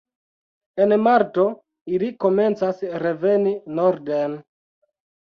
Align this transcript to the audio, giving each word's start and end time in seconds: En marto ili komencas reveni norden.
En 0.85 0.93
marto 1.07 1.43
ili 1.97 2.09
komencas 2.25 2.81
reveni 3.03 3.53
norden. 3.81 4.33